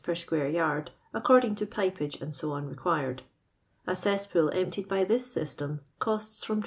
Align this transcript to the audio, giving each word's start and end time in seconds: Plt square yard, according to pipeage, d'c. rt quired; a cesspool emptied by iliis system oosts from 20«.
Plt 0.03 0.17
square 0.17 0.49
yard, 0.49 0.89
according 1.13 1.53
to 1.53 1.67
pipeage, 1.67 2.17
d'c. 2.17 2.43
rt 2.47 2.75
quired; 2.75 3.21
a 3.85 3.95
cesspool 3.95 4.49
emptied 4.51 4.89
by 4.89 5.05
iliis 5.05 5.19
system 5.21 5.81
oosts 6.03 6.43
from 6.43 6.57
20«. 6.57 6.59